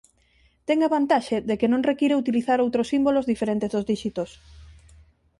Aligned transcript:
Ten 0.67 0.77
a 0.87 0.91
vantaxe 0.95 1.35
de 1.49 1.55
que 1.59 1.71
non 1.71 1.87
require 1.89 2.19
utilizar 2.23 2.57
outros 2.59 2.89
símbolos 2.91 3.29
diferentes 3.31 3.71
dos 3.71 3.87
díxitos. 3.91 4.29